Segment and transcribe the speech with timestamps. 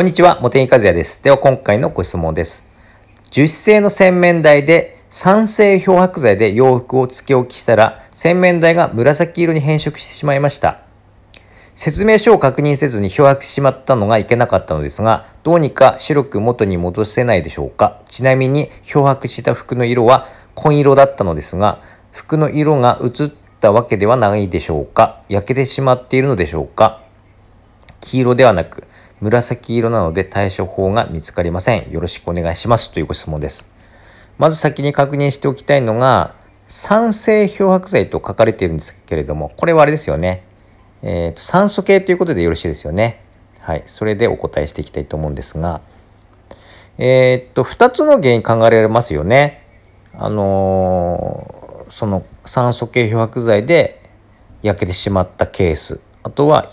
[0.00, 1.22] こんにちは、茂木和也です。
[1.22, 2.66] では今回のご質問です。
[3.30, 10.78] 樹脂製の洗面台で酸性漂白剤で洋服をつけ置きしたら洗面台が紫色に変色してしまいました。
[11.74, 18.00] 説明書を確認せずに漂白してしまったのがいけなかったのですが、どうにか白く元に戻せないでしょうか。
[18.06, 25.20] ちなみに漂白した服の色は紺色だったのですが、服の色が移ったわけではないでしょうか。
[25.28, 27.02] 焼けてしまっているのでしょうか。
[28.00, 28.84] 黄色ではなく
[29.20, 31.90] 紫色なので対処法が見つかりません。
[31.90, 33.74] よろしくお願いしますというご質問です。
[34.38, 36.34] まず先に確認しておきたいのが、
[36.66, 40.44] 酸性漂白剤と書かれているんですけれども、これはあれですよね。
[41.02, 43.22] えーと、酸素系ということでよろしいですよね。
[43.60, 43.82] はい。
[43.84, 45.82] それでお答えしていきたいと思うんですが、
[46.96, 49.66] えっ、と、2つの原因考えられますよね。
[50.14, 54.02] あのー、その酸素系漂白剤で
[54.62, 56.00] 焼けてしまったケース。
[56.22, 56.70] あとは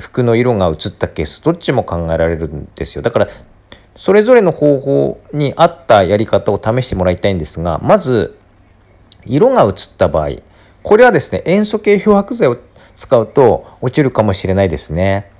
[0.00, 3.02] 服の色が移ったケースどっちも考えられるんですよ。
[3.02, 3.28] だから
[3.96, 8.38] それぞれの方法に合ったやり方を試してもらいたいんですがまず
[9.26, 10.36] 色が移った場合
[10.82, 12.58] これはですね塩素系漂白剤を
[12.96, 15.30] 使うと落ちるかもしれないですね。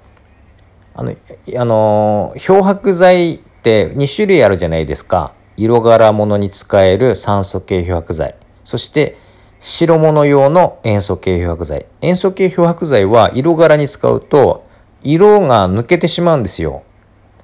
[0.95, 1.15] あの
[1.57, 5.33] あの漂白剤って2種類あるじゃないですか。
[5.57, 8.35] 色柄物に使える酸素系漂白剤。
[8.65, 9.17] そして
[9.63, 11.85] 白物用の塩素系漂白剤。
[12.01, 14.67] 塩素系漂白剤は色柄に使うと
[15.03, 16.83] 色が抜けてしまうんですよ。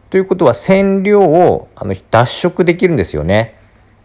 [0.09, 3.59] ということは染料をあの脱色できるんですよね。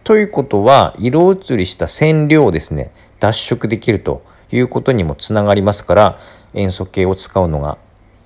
[0.04, 6.18] ということは色移りした染料をですね脱色できるということにもつながりますから
[6.52, 7.78] 塩素系を使うのが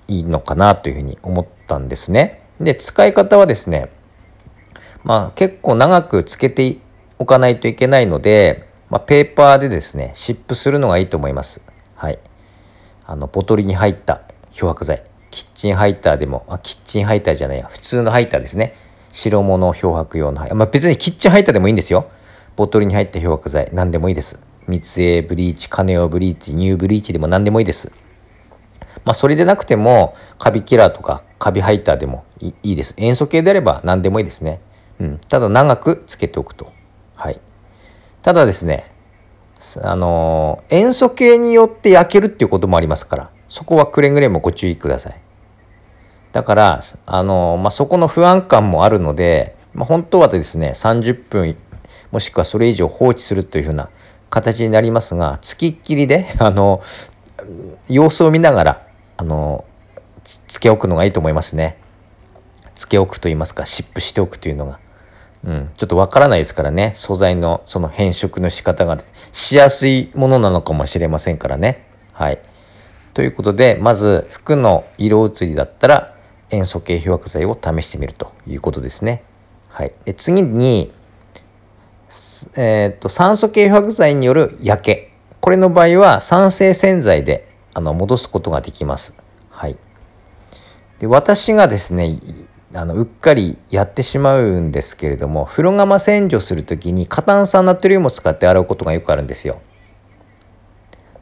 [0.09, 2.43] いいのかなというふうに思ったんですね。
[2.61, 3.91] で使い方はですね
[5.05, 6.78] まあ結構長くつけて
[7.21, 11.67] おかないといけないのでまあ、ペーパーでですね、湿布するのがいいと思います。
[11.97, 12.19] はい。
[13.05, 15.05] あの、ボトルに入った漂白剤。
[15.31, 18.75] キッチンハイターでも、あ、キッチンハイターじゃないや、普通のハイターですね。
[19.11, 22.09] 白物漂白用のハイター、まあ、別にキッチンハイターでもいいんですよ。
[22.55, 24.43] ボトルに入った漂白剤、何でもいいです。
[24.69, 27.93] 密営ブリーチ、カネオブリーチ、ニューブリーチでも何でもいいです。
[29.05, 32.94] まあ、それでなくても、カビキラーとかカビハイターでもいいです。
[32.99, 34.60] 塩素系であれば何でもいいですね。
[34.99, 35.19] うん。
[35.28, 36.72] ただ長くつけておくと。
[37.15, 37.41] はい。
[38.26, 38.91] ただですね、
[39.84, 45.20] あの、塩素系によって焼けるっていうこともありますから、そこはくれぐれもご注意ください。
[46.32, 51.56] だから、あの、まあ、そこの不安感もあるので、まあ、本当はですね、30分、
[52.10, 53.91] もしくはそれ以上放置するというふうな
[54.28, 56.82] 形になりますが、付きっきりで、 あの、
[57.88, 58.86] 様子を見ながら、
[59.19, 59.65] あの、
[60.48, 61.78] つけ置くのがいいと思いますね。
[62.75, 64.81] つけ置くと言いますか、湿布しておくというのが。
[65.44, 66.92] うん、ちょっとわからないですからね。
[66.97, 68.98] 素材のその変色の仕方が。
[69.32, 71.86] しやすいものなのかもしれませんからね。
[72.12, 72.38] はい、
[73.12, 76.14] ということでまず服の色移りだったら
[76.50, 79.22] 塩素系漂白剤を試してみるということですね。
[79.69, 80.92] はい、で次に、
[82.56, 85.12] えー、と酸素系漂白剤による焼け。
[85.41, 89.22] これの場合は酸性洗剤であの戻すことができます。
[89.50, 89.76] はい、
[90.98, 92.18] で私がですね
[92.75, 99.60] あのうっかりやってしまうんですけれども風呂釜洗浄する時に過炭酸ナトリウムを使って洗うことがよくあるんですよ。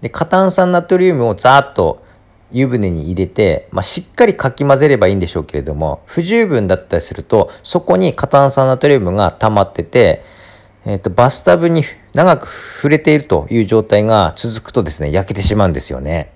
[0.00, 2.04] で過炭酸ナトリウムをざーっと
[2.52, 10.22] 湯船に入れて、まあ、しっかりかき混ぜればいいんでしょうけれども不十分だったりするとそこに過炭酸ナトリウムが溜まってて、
[10.84, 11.82] えー、とバスタブに
[12.12, 16.32] 長く触れているという状態が続くとですね焼けてしまうんですよね。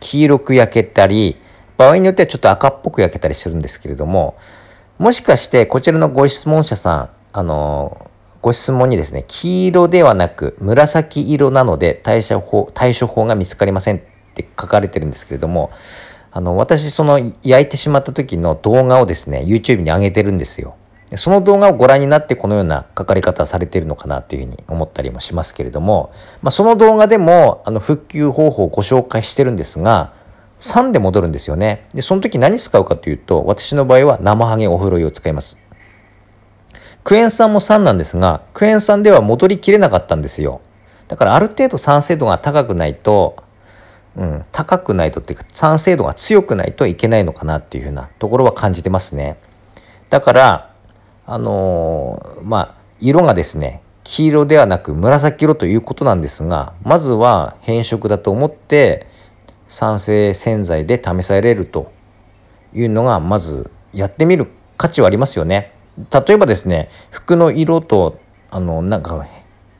[0.00, 1.36] 黄色く焼けたり
[1.78, 4.36] 場合によってはちょっと赤っぽく焼けたりするんですけれども、
[4.98, 8.10] もしかしてこちらのご質問者さん、あの、
[8.42, 14.00] ご質問にですね、黄色ではなく紫色なので対処法、対処法が見つかりませんっ
[14.34, 15.70] て書かれてるんですけれども、
[16.32, 20.74] あの、私その焼いてしまった時の動画をですね、YouTube に上げてるんですよ。
[21.14, 26.12] その動画をご覧になってこのような書かれ方されているのかなというふうに思ったりもしますけれども、
[26.42, 30.12] まあ、その動画でもあの復旧方法をご紹介してるんですが、
[30.60, 31.86] 3で戻るんですよね。
[31.94, 35.58] で、その時何使うかというと、私の場合は生ハゲお風呂湯を使います。
[37.04, 40.60] クエン酸も3なんですが、クエン酸では戻りきれなかったんですよ。
[41.06, 43.36] だからある程度酸性度が高くないと、
[44.16, 49.38] うん、高くないとっていうか酸性度が強くないといけないのかなっていうふうなところは感じてますね。
[50.10, 50.74] だから、
[51.26, 59.06] あのー、まあ、色がですね、黄色ではなく紫色ということなんですが、まずは変色だと思って、
[59.68, 61.92] 酸性洗剤で試されると
[62.74, 65.72] いうのがまずやってみる価値はありますよね。
[66.12, 68.18] 例えばですね服の色と
[68.50, 69.26] あのなんか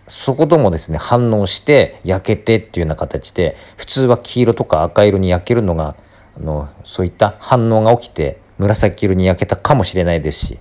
[0.07, 5.97] そこともですね反応して焼けてっていうような形で普通は黄色とか赤色に焼けるのが
[6.37, 10.59] あのそういった反応が起きて紫色に焼けたかもしれないですし、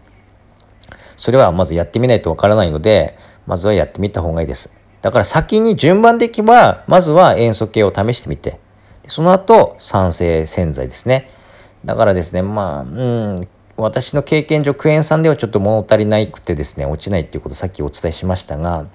[1.17, 4.73] それはまずやってみないとわからないので、まずはやってみた方がいいです。
[5.01, 8.59] だから先に順番でいけば、まずは塩素系を試してみて、
[9.07, 11.29] その後、酸性洗剤ですね。
[11.85, 18.87] だからですね、まあ、うん、私の経験上、クエン酸ではちょっと物足りないくてですね、落ちないっていうことさっきお伝えしましたが、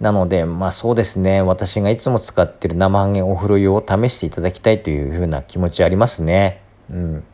[0.00, 6.60] なので、まあそうですね、私がいつも使ってる生ハゲお風呂用を試していただきたいというふうな気持ちありますね。
[6.90, 7.24] うん。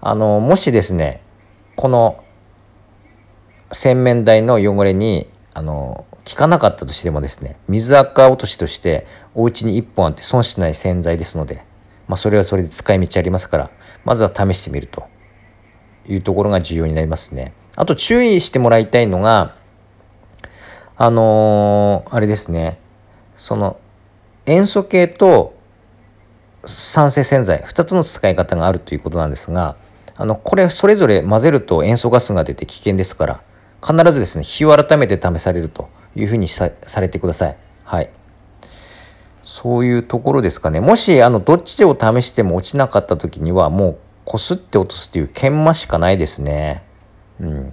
[0.00, 1.22] あの、もしですね、
[1.76, 2.24] この
[3.70, 11.64] 洗面台の汚れに、あの、効かなかったとしてもですね、水垢落としとしてお家に1本あって損しない洗剤ですので、
[12.08, 13.70] まあそれはそれで使い道ありますから、
[14.04, 15.04] まずは試してみると。
[16.08, 17.52] いうところが重要になりますね。
[17.76, 19.54] あと注意してもらいたいのが、
[20.96, 22.78] あのー、あれですね、
[23.34, 23.78] その
[24.44, 25.54] 塩素系と
[26.66, 29.76] 酸性洗剤2つの使い方があるということなんですが
[30.14, 33.42] あのこれそれぞれ混ぜると塩素ガスが出て危険ですから
[33.82, 35.88] 必ずですね日を改めて試されると。
[36.16, 36.70] いうふうにさ
[37.00, 37.56] れてください。
[37.84, 38.10] はい。
[39.42, 40.80] そういうところですかね。
[40.80, 46.82] もし、あの、どっちを試しても落ちなかった時には、もう、こすって落とすっていう研磨しかないですね。
[47.40, 47.72] うん。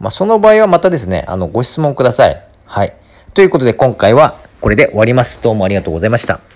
[0.00, 2.46] まあ、その場合はまたですね、あの、ご質問ください。
[2.66, 2.94] はい。
[3.32, 5.42] ということで、今回はこれで終わります。
[5.42, 6.53] どうもありがとうございました。